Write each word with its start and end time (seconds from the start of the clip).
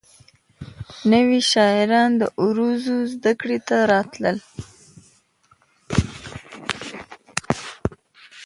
نوي 1.11 1.39
شاعران 1.51 2.11
د 2.21 2.23
عروضو 2.43 2.95
زدکړې 3.13 3.57
ته 3.67 3.77
راتلل. 3.91 4.37